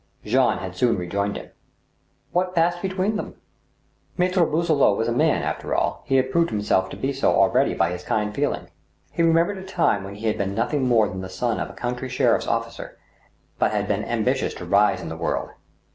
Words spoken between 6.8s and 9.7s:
to be so already by his kind feeling. He remembered a